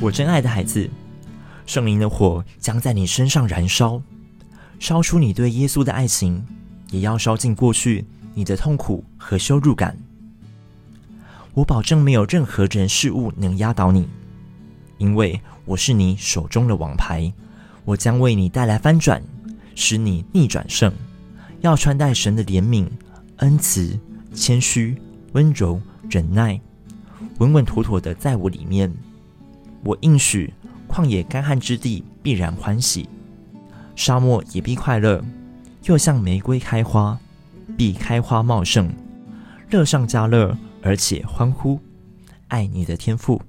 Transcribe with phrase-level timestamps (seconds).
[0.00, 0.88] 我真爱的孩子，
[1.66, 4.00] 圣灵的火将在你身上燃烧，
[4.78, 6.46] 烧出你对耶稣的爱情，
[6.92, 9.98] 也要烧尽过去你的痛苦和羞辱感。
[11.52, 14.08] 我保证没有任何人事物能压倒你，
[14.98, 17.32] 因为我是你手中的王牌，
[17.84, 19.20] 我将为你带来翻转，
[19.74, 20.92] 使你逆转胜。
[21.60, 22.88] 要穿戴神的怜悯、
[23.38, 23.98] 恩慈、
[24.32, 24.96] 谦虚、
[25.32, 26.60] 温柔、忍耐，
[27.38, 28.94] 稳稳妥妥的在我里面。
[29.88, 30.52] 我应许，
[30.86, 33.08] 旷野干旱之地必然欢喜，
[33.96, 35.24] 沙漠也必快乐，
[35.84, 37.18] 又像玫瑰开花，
[37.74, 38.90] 必开花茂盛，
[39.70, 41.80] 乐上加乐，而且欢呼。
[42.48, 43.40] 爱你的天赋。